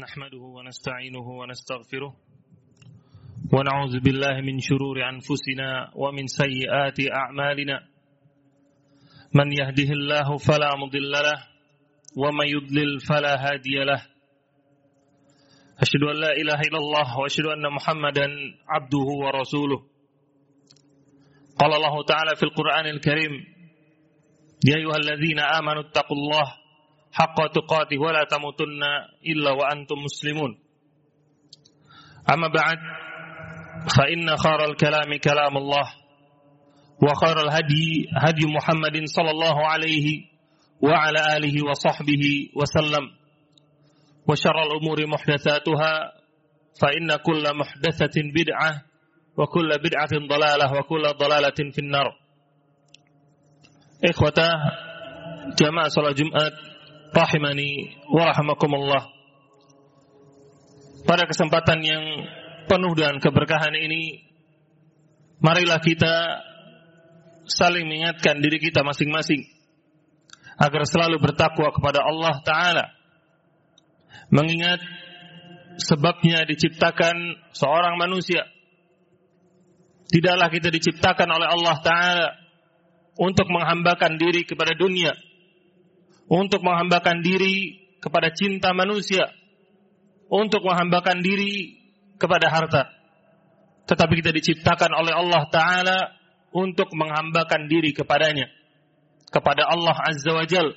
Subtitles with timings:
[0.00, 2.12] نحمده ونستعينه ونستغفره
[3.52, 7.76] ونعوذ بالله من شرور أنفسنا ومن سيئات أعمالنا.
[9.34, 11.38] من يهده الله فلا مضل له
[12.16, 14.02] ومن يضلل فلا هادي له.
[15.82, 18.26] أشهد أن لا إله إلا الله وأشهد أن محمدا
[18.68, 19.80] عبده ورسوله.
[21.60, 23.32] قال الله تعالى في القرآن الكريم
[24.66, 26.67] يا أيها الذين آمنوا اتقوا الله
[27.18, 28.82] حق تقاته ولا تموتن
[29.26, 30.58] إلا وأنتم مسلمون.
[32.30, 32.78] أما بعد
[33.96, 35.86] فإن خير الكلام كلام الله
[37.02, 40.06] وخير الهدي هدي محمد صلى الله عليه
[40.82, 43.04] وعلى آله وصحبه وسلم
[44.28, 46.12] وشر الأمور محدثاتها
[46.80, 48.82] فإن كل محدثة بدعة
[49.36, 52.08] وكل بدعة ضلالة وكل ضلالة في النار.
[54.04, 54.40] إخوة
[55.58, 56.77] جماعة صلاة Jumat
[57.12, 59.02] rahimani wa rahimakumullah.
[61.08, 62.04] Pada kesempatan yang
[62.68, 64.28] penuh dengan keberkahan ini,
[65.40, 66.44] marilah kita
[67.48, 69.40] saling mengingatkan diri kita masing-masing
[70.60, 72.86] agar selalu bertakwa kepada Allah Ta'ala.
[74.28, 74.84] Mengingat
[75.80, 78.44] sebabnya diciptakan seorang manusia.
[80.12, 82.28] Tidaklah kita diciptakan oleh Allah Ta'ala
[83.16, 85.16] untuk menghambakan diri kepada dunia
[86.28, 89.26] untuk menghambakan diri kepada cinta manusia,
[90.28, 91.80] untuk menghambakan diri
[92.20, 92.92] kepada harta.
[93.88, 95.98] Tetapi kita diciptakan oleh Allah Ta'ala
[96.52, 98.52] untuk menghambakan diri kepadanya,
[99.32, 100.68] kepada Allah Azza wa Jal.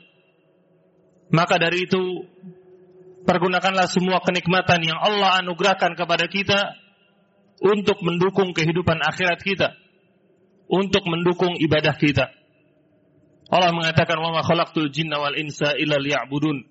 [1.31, 1.99] Maka dari itu,
[3.27, 6.75] pergunakanlah semua kenikmatan yang Allah anugerahkan kepada kita
[7.59, 9.75] untuk mendukung kehidupan akhirat kita,
[10.72, 12.41] untuk mendukung ibadah kita.
[13.52, 16.63] Allah mengatakan wa ma khalaqtul jinna wal insa illa liya'budun.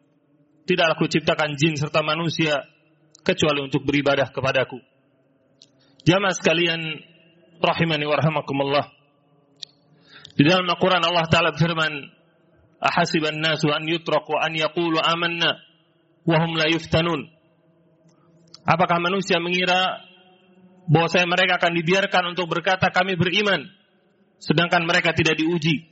[0.65, 2.57] Tidaklah aku ciptakan jin serta manusia
[3.21, 4.81] kecuali untuk beribadah kepadaku.
[6.09, 6.81] Jamaah sekalian
[7.61, 8.87] rahimani wa rahimakumullah.
[10.33, 11.93] Di dalam Al-Qur'an Allah taala berfirman,
[12.81, 15.61] "Ahasiban nasu an yutraku an yaqulu amanna
[16.25, 17.29] wa hum la yuftanun."
[18.65, 20.01] Apakah manusia mengira
[20.89, 23.69] bahwa saya mereka akan dibiarkan untuk berkata kami beriman
[24.41, 25.90] sedangkan mereka tidak diuji?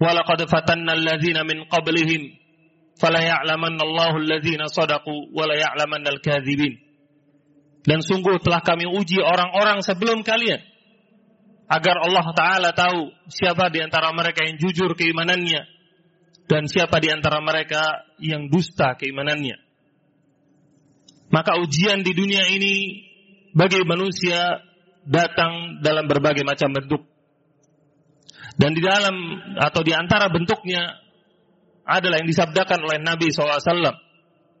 [0.00, 2.22] ولقد فتنا الذين من قبلهم
[3.00, 6.74] فلا يعلمن الله الذين صدقوا ولا يعلمن الكاذبين
[7.86, 10.58] dan sungguh telah kami uji orang-orang sebelum kalian
[11.70, 15.62] agar Allah taala tahu siapa di antara mereka yang jujur keimanannya
[16.50, 19.54] dan siapa di antara mereka yang dusta keimanannya
[21.30, 22.74] maka ujian di dunia ini
[23.54, 24.60] bagi manusia
[25.06, 27.06] datang dalam berbagai macam bentuk
[28.61, 31.01] dan di dalam atau di antara bentuknya
[31.81, 33.57] adalah yang disabdakan oleh Nabi SAW.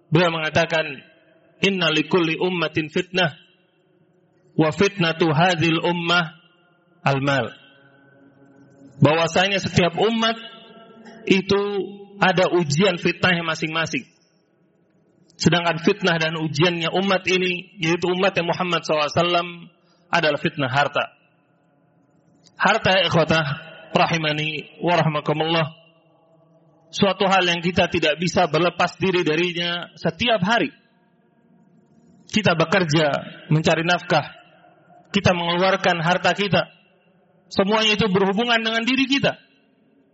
[0.09, 0.89] Beliau mengatakan,
[1.61, 3.37] Inna likulli ummatin fitnah,
[4.57, 6.33] wa fitnatu hadhil ummah
[7.05, 7.53] al-mal.
[8.97, 10.37] Bahwasanya setiap umat
[11.29, 11.61] itu
[12.17, 14.09] ada ujian fitnahnya masing-masing.
[15.37, 19.69] Sedangkan fitnah dan ujiannya umat ini, yaitu umat yang Muhammad SAW,
[20.09, 21.05] adalah fitnah harta.
[22.57, 25.81] Harta ikhwatah, rahimani wa rahmakumullah
[26.91, 30.69] suatu hal yang kita tidak bisa berlepas diri darinya setiap hari.
[32.31, 33.07] Kita bekerja
[33.51, 34.23] mencari nafkah.
[35.11, 36.63] Kita mengeluarkan harta kita.
[37.51, 39.35] Semuanya itu berhubungan dengan diri kita.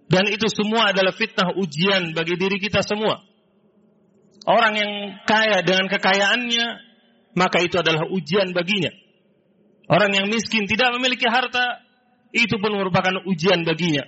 [0.10, 3.22] Dan itu semua adalah fitnah ujian bagi diri kita semua.
[4.48, 6.66] Orang yang kaya dengan kekayaannya
[7.38, 8.90] maka itu adalah ujian baginya.
[9.86, 11.86] Orang yang miskin tidak memiliki harta
[12.36, 14.04] itu pun merupakan ujian baginya.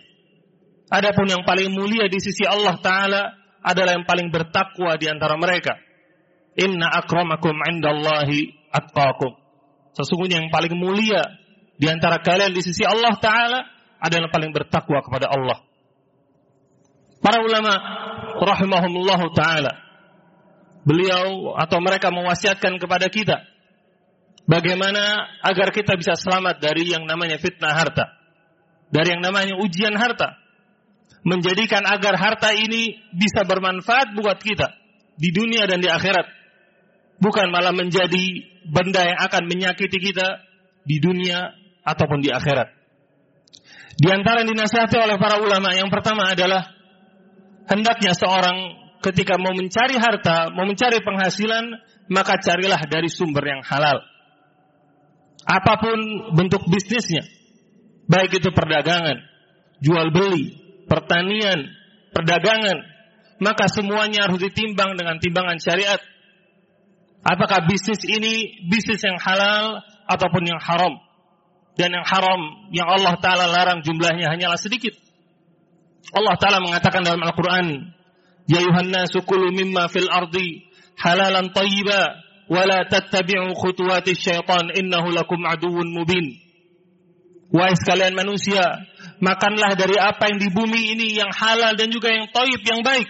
[0.90, 3.22] Adapun yang paling mulia di sisi Allah Ta'ala
[3.62, 5.78] adalah yang paling bertakwa di antara mereka.
[6.58, 9.38] Inna akramakum indallahi atqakum.
[9.94, 11.24] Sesungguhnya yang paling mulia
[11.78, 13.60] di antara kalian di sisi Allah Ta'ala
[14.02, 15.62] adalah yang paling bertakwa kepada Allah.
[17.20, 17.74] Para ulama
[18.40, 19.74] rahimahumullah ta'ala
[20.88, 23.44] beliau atau mereka mewasiatkan kepada kita
[24.50, 28.20] bagaimana agar kita bisa selamat dari yang namanya fitnah harta
[28.90, 30.38] dari yang namanya ujian harta.
[31.22, 34.72] Menjadikan agar harta ini bisa bermanfaat buat kita
[35.20, 36.26] di dunia dan di akhirat.
[37.20, 38.26] Bukan malah menjadi
[38.64, 40.40] benda yang akan menyakiti kita
[40.88, 41.52] di dunia
[41.84, 42.72] ataupun di akhirat.
[44.00, 46.72] Di antara yang dinasihati oleh para ulama yang pertama adalah
[47.68, 54.00] hendaknya seorang ketika mau mencari harta, mau mencari penghasilan, maka carilah dari sumber yang halal.
[55.48, 56.00] Apa pun
[56.36, 57.24] bentuk bisnisnya,
[58.12, 59.18] baik itu perdagangan,
[59.80, 60.56] jual beli,
[60.90, 61.70] pertanian,
[62.12, 62.78] perdagangan,
[63.40, 66.02] maka semuanya harus ditimbang dengan timbangan syariat.
[67.24, 71.00] Apakah bisnis ini bisnis yang halal ataupun yang haram?
[71.80, 72.42] Dan yang haram
[72.76, 74.92] yang Allah Ta'ala larang jumlahnya hanyalah sedikit.
[76.12, 77.96] Allah Ta'ala mengatakan dalam Al-Quran,
[78.50, 82.18] Ya Yuhanna sukulu mimma fil ardi halalan tayyiba
[82.50, 86.34] la tattabi'u khutuwati syaitan innahu lakum aduun mubin.
[87.50, 88.62] Wahai sekalian manusia,
[89.22, 93.10] makanlah dari apa yang di bumi ini yang halal dan juga yang taib, yang baik.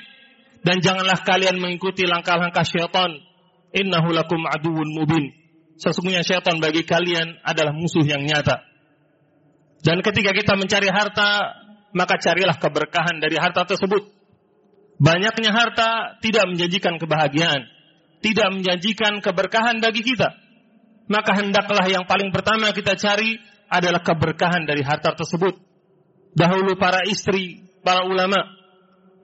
[0.63, 3.15] Dan janganlah kalian mengikuti langkah-langkah syaitan.
[3.71, 5.31] Innahu lakum aduun mubin.
[5.79, 8.59] Sesungguhnya syaitan bagi kalian adalah musuh yang nyata.
[9.79, 11.55] Dan ketika kita mencari harta,
[11.95, 14.03] maka carilah keberkahan dari harta tersebut.
[14.99, 17.63] Banyaknya harta tidak menjanjikan kebahagiaan,
[18.19, 20.35] tidak menjanjikan keberkahan bagi kita.
[21.09, 23.39] Maka hendaklah yang paling pertama kita cari
[23.71, 25.57] adalah keberkahan dari harta tersebut.
[26.37, 28.37] Dahulu para istri, para ulama,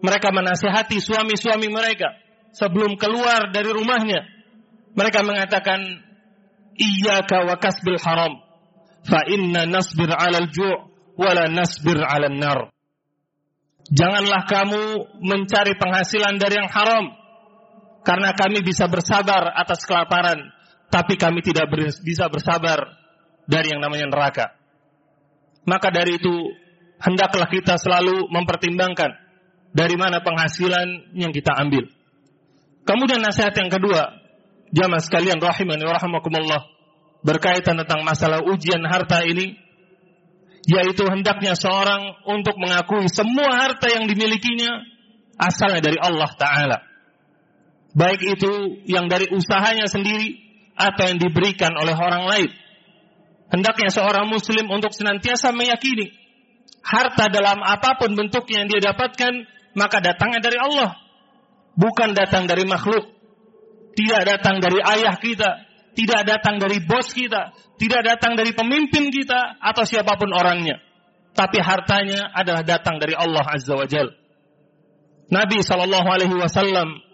[0.02, 2.14] mereka menasihati suami-suami mereka
[2.56, 4.26] sebelum keluar dari rumahnya.
[4.96, 5.82] Mereka mengatakan,
[6.76, 8.42] Iyaka wa kasbil haram,
[9.06, 12.60] fa inna nasbir alal ju' wala nasbir alal nar.
[13.86, 14.82] Janganlah kamu
[15.22, 17.14] mencari penghasilan dari yang haram,
[18.06, 20.54] karena kami bisa bersabar atas kelaparan,
[20.94, 21.66] tapi kami tidak
[22.06, 22.86] bisa bersabar
[23.50, 24.54] dari yang namanya neraka.
[25.66, 26.54] Maka dari itu,
[27.02, 29.10] hendaklah kita selalu mempertimbangkan
[29.74, 31.90] dari mana penghasilan yang kita ambil.
[32.86, 34.14] Kemudian nasihat yang kedua,
[34.70, 36.62] jamaah sekalian rahimani wa rahimakumullah,
[37.26, 39.58] berkaitan tentang masalah ujian harta ini,
[40.70, 44.86] yaitu hendaknya seorang untuk mengakui semua harta yang dimilikinya
[45.42, 46.78] asalnya dari Allah Ta'ala.
[47.96, 50.36] Baik itu yang dari usahanya sendiri
[50.76, 52.50] atau yang diberikan oleh orang lain.
[53.48, 56.12] Hendaknya seorang muslim untuk senantiasa meyakini
[56.86, 59.34] harta dalam apa pun bentuknya yang dia dapatkan,
[59.74, 60.94] maka datangnya dari Allah.
[61.76, 63.10] Bukan datang dari makhluk.
[63.96, 65.66] Tidak datang dari ayah kita,
[65.96, 70.84] tidak datang dari bos kita, tidak datang dari pemimpin kita atau siapa pun orangnya.
[71.36, 74.12] Tapi hartanya adalah datang dari Allah Azza wa Jal.
[75.32, 77.05] Nabi Shallallahu Alaihi Wasallam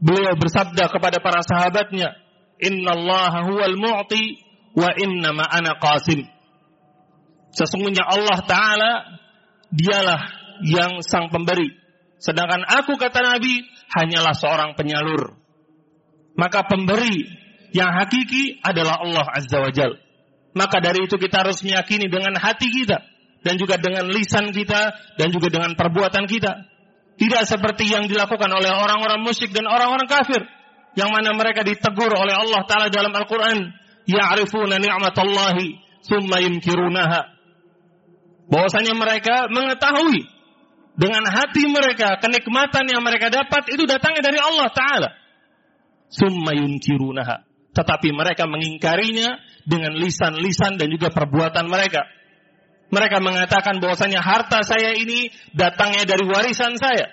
[0.00, 2.16] beliau bersabda kepada para sahabatnya,
[2.60, 4.36] Inna Allah huwal mu'ti
[4.76, 6.28] wa inna ma ana qasim.
[7.56, 8.92] Sesungguhnya Allah Ta'ala
[9.72, 10.20] dialah
[10.62, 11.72] yang sang pemberi.
[12.20, 13.64] Sedangkan aku kata Nabi
[13.96, 15.40] hanyalah seorang penyalur.
[16.36, 17.26] Maka pemberi
[17.72, 19.98] yang hakiki adalah Allah Azza wa Jal.
[20.52, 23.02] Maka dari itu kita harus meyakini dengan hati kita
[23.40, 26.69] dan juga dengan lisan kita dan juga dengan perbuatan kita.
[27.20, 30.40] Tidak seperti yang dilakukan oleh orang-orang musyrik dan orang-orang kafir
[30.96, 33.60] yang mana mereka ditegur oleh Allah taala dalam Al-Qur'an,
[34.08, 37.20] ya'rifuna ni'matallahi tsumma yunkirunaha.
[38.48, 40.24] Bahwasanya mereka mengetahui
[40.96, 45.10] dengan hati mereka kenikmatan yang mereka dapat itu datangnya dari Allah taala.
[46.08, 52.02] Tsumma yunkirunaha tetapi mereka mengingkarinya dengan lisan-lisan dan juga perbuatan mereka.
[52.90, 57.06] Mereka mengatakan bahwasanya harta saya ini datangnya dari warisan saya.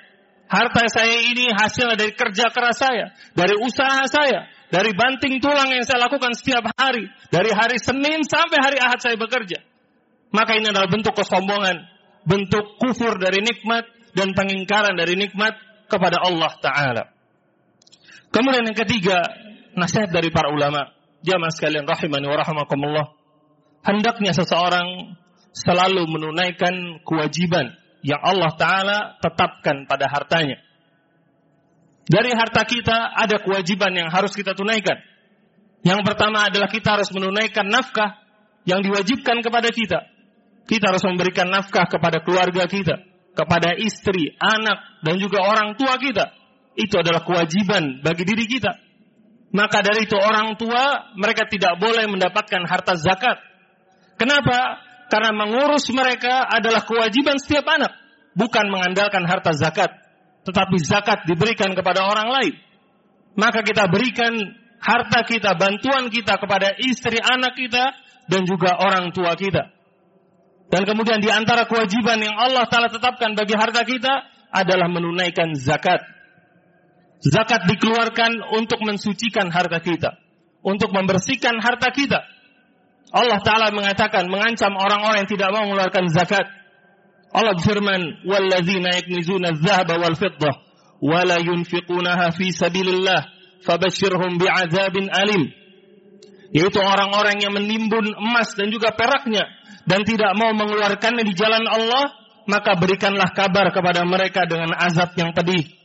[0.50, 5.84] Harta saya ini hasil dari kerja keras saya, dari usaha saya, dari banting tulang yang
[5.84, 9.60] saya lakukan setiap hari, dari hari Senin sampai hari Ahad saya bekerja.
[10.32, 11.84] Maka ini adalah bentuk kesombongan,
[12.24, 13.86] bentuk kufur dari nikmat
[14.16, 15.56] dan pengingkaran dari nikmat
[15.92, 17.04] kepada Allah Ta'ala.
[18.31, 19.24] Kemudian yang ketiga,
[19.78, 20.96] nasihat dari para ulama.
[21.24, 23.06] Jamaah sekalian rahimani wa rahimakumullah.
[23.84, 25.16] Hendaknya seseorang
[25.57, 27.73] selalu menunaikan kewajiban
[28.06, 30.61] yang Allah Ta'ala tetapkan pada hartanya.
[32.07, 34.95] Dari harta kita ada kewajiban yang harus kita tunaikan.
[35.83, 38.16] Yang pertama adalah kita harus menunaikan nafkah
[38.64, 39.99] yang diwajibkan kepada kita.
[40.68, 43.04] Kita harus memberikan nafkah kepada keluarga kita,
[43.35, 46.31] kepada istri, anak, dan juga orang tua kita.
[46.80, 48.71] Itu adalah kewajiban bagi diri kita.
[49.56, 53.40] Maka dari itu orang tua mereka tidak boleh mendapatkan harta zakat.
[54.19, 54.87] Kenapa?
[55.07, 57.95] Karena mengurus mereka adalah kewajiban setiap anak,
[58.35, 59.92] bukan mengandalkan harta zakat,
[60.44, 62.54] tetapi zakat diberikan kepada orang lain.
[63.40, 64.35] Maka kita berikan
[64.83, 67.95] harta kita, bantuan kita kepada istri anak kita
[68.28, 69.71] dan juga orang tua kita.
[70.68, 76.04] Dan kemudian di antara kewajiban yang Allah Ta'ala tetapkan bagi harta kita adalah menunaikan zakat.
[77.23, 80.19] Zakat dikeluarkan untuk mensucikan harta kita,
[80.61, 82.19] untuk membersihkan harta kita.
[83.13, 86.49] Allah Ta'ala mengatakan, mengancam orang-orang yang tidak mau mengeluarkan zakat.
[87.32, 90.53] Allah berfirman, وَالَّذِينَ يَكْنِزُونَ الذَّهَبَ وَالْفِضَّةِ
[91.03, 93.20] وَلَا يُنْفِقُونَهَا فِي سَبِيلِ اللَّهِ
[93.69, 95.44] فَبَشِّرْهُمْ بِعَذَابٍ أَلِيمٍ
[96.53, 99.49] Yaitu orang-orang yang menimbun emas dan juga peraknya
[99.89, 102.13] dan tidak mau mengeluarkannya di jalan Allah,
[102.44, 105.76] maka berikanlah kabar kepada mereka dengan azab yang pedih.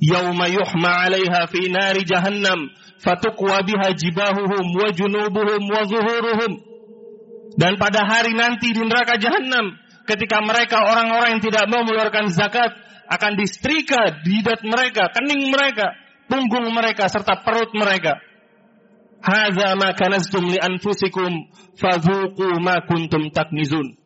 [0.00, 2.70] yauma yuhma 'alaiha fi nari jahannam
[3.00, 5.82] fatukwa biha jibahuhum wa junubuhum wa
[7.58, 9.74] dan pada hari nanti di neraka jahanam
[10.06, 12.72] ketika mereka orang-orang yang tidak mau mengeluarkan zakat
[13.10, 15.98] akan disetrika jidat mereka, kening mereka,
[16.30, 18.22] punggung mereka serta perut mereka.
[19.20, 23.98] Hadza ma kanaztum li anfusikum fadhuqu ma kuntum taknizun.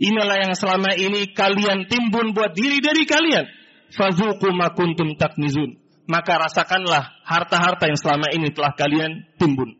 [0.00, 3.44] Inilah yang selama ini kalian timbun buat diri dari kalian.
[3.90, 5.78] Fadhuqu ma kuntum taknizun.
[6.10, 9.78] Maka rasakanlah harta-harta yang selama ini telah kalian timbun.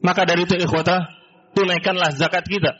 [0.00, 1.12] Maka dari itu ikhwata,
[1.52, 2.76] tunaikanlah zakat kita.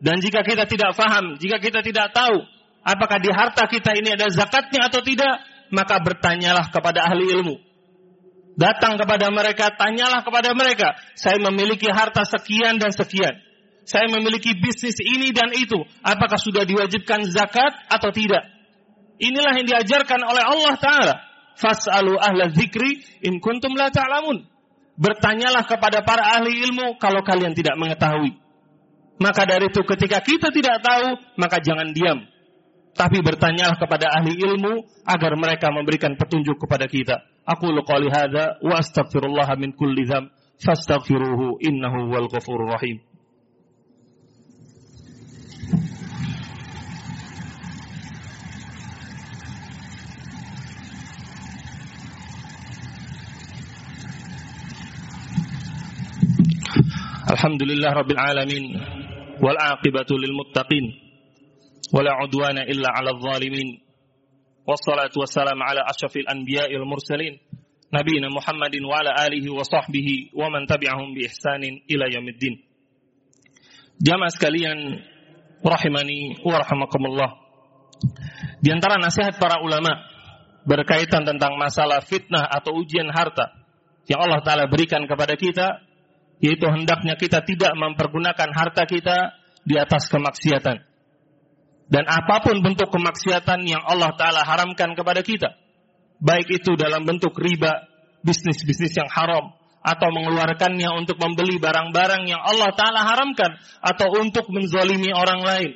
[0.00, 2.40] Dan jika kita tidak faham, jika kita tidak tahu
[2.82, 7.56] apakah di harta kita ini ada zakatnya atau tidak, maka bertanyalah kepada ahli ilmu.
[8.58, 13.38] Datang kepada mereka, tanyalah kepada mereka, saya memiliki harta sekian dan sekian.
[13.88, 15.80] Saya memiliki bisnis ini dan itu.
[16.04, 18.59] Apakah sudah diwajibkan zakat atau tidak?
[19.20, 21.14] Inilah yang diajarkan oleh Allah Ta'ala.
[21.60, 24.48] Fas'alu ahla zikri in kuntum la ta'lamun.
[24.96, 28.36] Bertanyalah kepada para ahli ilmu kalau kalian tidak mengetahui.
[29.20, 32.24] Maka dari itu ketika kita tidak tahu, maka jangan diam.
[32.96, 37.20] Tapi bertanyalah kepada ahli ilmu agar mereka memberikan petunjuk kepada kita.
[37.44, 43.00] Aku qouli hadza wa astaghfirullah min kulli dzam fastaghfiruhu innahu wal ghafurur rahim.
[57.40, 58.64] Alhamdulillah Rabbil Alamin.
[59.40, 60.36] Wal aqibatu lil
[62.68, 63.80] illa 'alal zalimin.
[64.68, 67.40] Wassalatu wassalamu ala asyrafil anbiya'i wal mursalin.
[67.88, 72.60] Nabiyina Muhammadin wa ala alihi wa sahbihi wa man tabi'ahum bi ihsanin ila yaumiddin.
[74.04, 75.00] Jamaah sekalian
[75.64, 76.60] rahimani wa
[78.60, 79.96] Di antara nasihat para ulama
[80.68, 83.48] berkaitan tentang masalah fitnah atau ujian harta
[84.12, 85.88] yang Allah taala berikan kepada kita
[86.40, 90.80] yaitu hendaknya kita tidak mempergunakan harta kita di atas kemaksiatan.
[91.90, 95.52] Dan apa pun bentuk kemaksiatan yang Allah Ta'ala haramkan kepada kita,
[96.22, 97.86] baik itu dalam bentuk riba,
[98.24, 105.10] bisnis-bisnis yang haram, atau mengeluarkannya untuk membeli barang-barang yang Allah Ta'ala haramkan, atau untuk menzolimi
[105.10, 105.72] orang lain,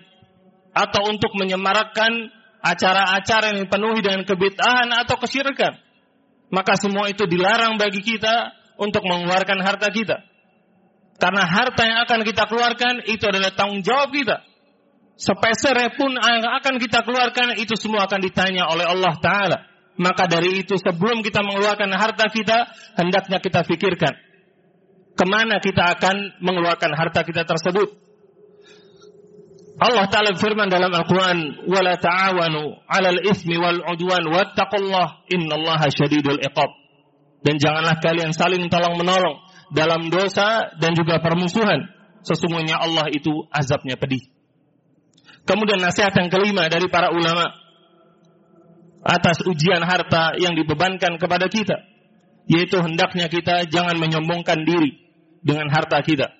[0.71, 2.31] atau untuk menyemarakkan
[2.65, 5.77] acara-acara yang dipenuhi dengan kebitahan atau kesyirikan.
[6.49, 10.34] Maka semua itu dilarang bagi kita untuk mengeluarkan harta kita.
[11.20, 14.40] Karena harta yang akan kita keluarkan itu adalah tanggung jawab kita.
[15.20, 19.58] Sepeser pun yang akan kita keluarkan itu semua akan ditanya oleh Allah Ta'ala.
[20.00, 24.16] Maka dari itu sebelum kita mengeluarkan harta kita, hendaknya kita pikirkan.
[25.20, 28.00] Kemana kita akan mengeluarkan harta kita tersebut.
[29.80, 36.26] Allah Ta'ala firman dalam Al-Quran, وَلَا تَعَوَنُوا عَلَى الْإِثْمِ وَالْعُدْوَانِ وَاتَّقُوا اللَّهِ إِنَّ اللَّهَ شَدِيدُ
[36.28, 36.72] الْإِقَابِ
[37.44, 39.43] Dan janganlah kalian saling tolong menolong
[39.73, 41.89] dalam dosa dan juga permusuhan.
[42.25, 44.25] Sesungguhnya Allah itu azabnya pedih.
[45.45, 47.53] Kemudian nasihat yang kelima dari para ulama
[49.05, 51.85] atas ujian harta yang dibebankan kepada kita,
[52.49, 54.97] yaitu hendaknya kita jangan menyombongkan diri
[55.45, 56.33] dengan harta kita.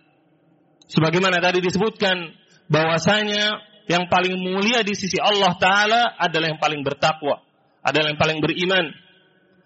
[0.89, 2.33] Sebagaimana tadi disebutkan
[2.73, 3.61] bahwasanya
[3.93, 7.45] yang paling mulia di sisi Allah taala adalah yang paling bertakwa,
[7.85, 8.89] adalah yang paling beriman.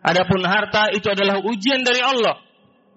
[0.02, 2.47] Adapun harta itu adalah ujian dari Allah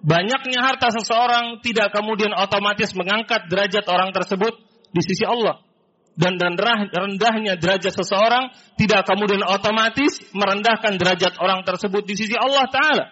[0.01, 4.53] banyaknya harta seseorang tidak kemudian otomatis mengangkat derajat orang tersebut
[4.91, 5.62] di sisi Allah.
[6.12, 13.05] Dan rendahnya derajat seseorang tidak kemudian otomatis merendahkan derajat orang tersebut di sisi Allah Ta'ala.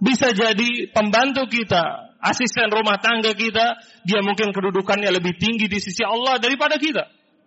[0.00, 6.02] Bisa jadi pembantu kita, asisten rumah tangga kita, dia mungkin kedudukannya lebih tinggi di sisi
[6.02, 7.04] Allah daripada kita.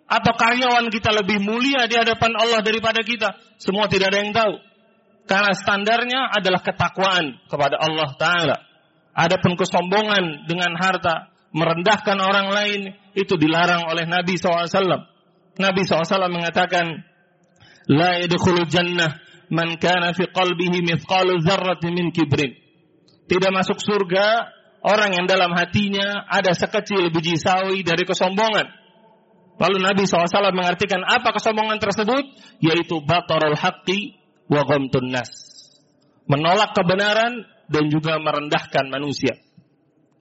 [0.08, 3.36] Atau karyawan kita lebih mulia di hadapan Allah daripada kita.
[3.58, 4.54] Semua tidak ada yang tahu.
[5.24, 8.58] Karena standarnya adalah ketakwaan kepada Allah Ta'ala.
[9.14, 12.82] Adapun kesombongan dengan harta, merendahkan orang lain,
[13.16, 14.68] itu dilarang oleh Nabi SAW.
[15.62, 17.08] Nabi SAW mengatakan,
[17.88, 19.22] La yadkhulu jannah
[19.54, 22.58] man kana fi qalbihi mithqalu dzarratin min kibrin.
[23.30, 24.50] Tidak masuk surga
[24.84, 28.68] orang yang dalam hatinya ada sekecil biji sawi dari kesombongan.
[29.62, 32.26] Lalu Nabi SAW mengartikan apa kesombongan tersebut?
[32.60, 35.31] Yaitu batarul haqqi wa ghamtun nas.
[36.29, 39.37] Menolak kebenaran dan juga merendahkan manusia.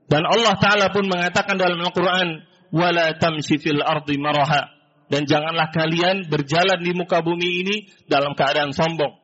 [0.08, 4.64] Dan Allah Ta'ala pun mengatakan dalam Al-Quran, وَلَا تَمْشِ فِي الْأَرْضِ مَرَحَا
[5.08, 7.76] Dan janganlah kalian berjalan di muka bumi ini
[8.12, 9.16] dalam keadaan sombong.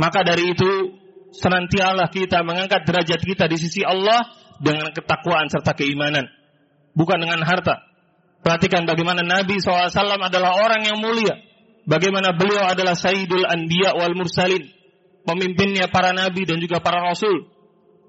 [0.00, 0.96] Maka dari itu,
[1.36, 4.24] senantialah kita mengangkat derajat kita di sisi Allah
[4.60, 6.28] dengan ketakwaan serta keimanan.
[6.96, 7.84] Bukan dengan harta.
[8.40, 11.36] Perhatikan bagaimana Nabi SAW adalah orang yang mulia
[11.87, 14.65] bagaimana beliau adalah Sayyidul Anbiya wal Mursalin,
[15.25, 17.49] pemimpinnya para nabi dan juga para rasul.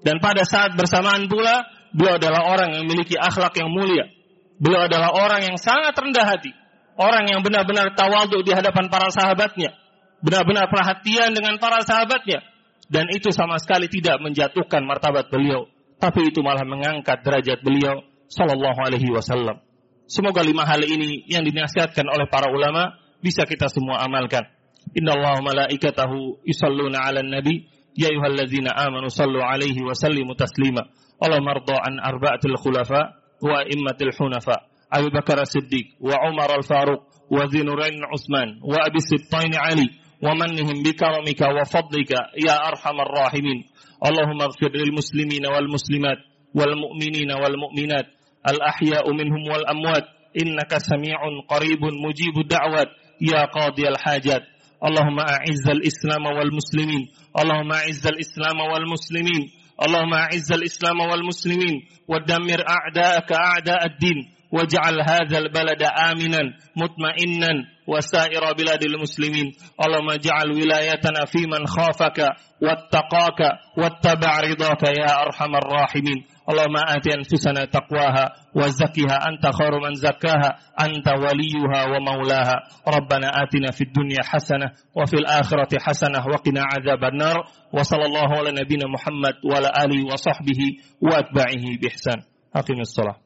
[0.03, 1.63] Dan pada saat bersamaan pula,
[1.95, 4.11] beliau adalah orang yang memiliki akhlak yang mulia.
[4.59, 6.51] Beliau adalah orang yang sangat rendah hati.
[6.93, 9.73] Orang yang benar-benar tawadhu di hadapan para sahabatnya.
[10.21, 12.43] Benar-benar perhatian dengan para sahabatnya.
[12.91, 15.65] Dan itu sama sekali tidak menjatuhkan martabat beliau.
[15.97, 18.03] Tapi itu malah mengangkat derajat beliau.
[18.29, 19.63] Sallallahu alaihi wasallam.
[20.05, 24.44] Semoga lima hal ini yang dinasihatkan oleh para ulama bisa kita semua amalkan.
[24.94, 30.82] Inna Allah malaikatahu yusalluna ala nabi يا أيها الذين آمنوا صلوا عليه وسلموا تسليما
[31.18, 33.06] اللهم ارضى عن أربعة الخلفاء
[33.42, 34.60] وأئمة الحنفاء
[34.92, 37.00] أبي بكر الصديق وعمر الفاروق
[37.30, 39.88] وذي نورين عثمان وأبي السبطين علي
[40.22, 42.10] ومنهم بكرمك وفضلك
[42.46, 43.58] يا أرحم الراحمين
[44.06, 46.18] اللهم اغفر للمسلمين والمسلمات
[46.54, 48.06] والمؤمنين والمؤمنات
[48.48, 50.04] الأحياء منهم والأموات
[50.42, 51.18] إنك سميع
[51.50, 52.88] قريب مجيب الدعوات
[53.23, 54.43] يا قاضي الحاجات.
[54.83, 57.07] اللهم أعز الإسلام والمسلمين.
[57.39, 59.49] اللهم أعز الإسلام والمسلمين.
[59.87, 61.75] اللهم أعز الإسلام والمسلمين.
[62.07, 64.29] ودمر أعداءك أعداء الدين.
[64.51, 66.41] واجعل هذا البلد آمنا
[66.75, 67.72] مطمئنا.
[67.87, 69.51] وسائر بلاد المسلمين.
[69.85, 72.19] اللهم اجعل ولايتنا في من خافك
[72.61, 73.39] واتقاك
[73.77, 76.25] واتبع رضاك يا أرحم الراحمين.
[76.49, 78.25] اللهم آت أنفسنا تقواها
[78.55, 79.15] وزكها.
[79.29, 80.49] أنت خير من زكاها
[80.81, 82.55] أنت وليها ومولاها.
[82.87, 87.37] ربنا آتنا في الدنيا حسنة وفي الآخرة حسنة وقنا عذاب النار.
[87.73, 90.61] وصلى الله على نبينا محمد وعلى آله وصحبه
[91.01, 92.17] وأتباعه بإحسان.
[92.55, 93.22] أقم الصلاة.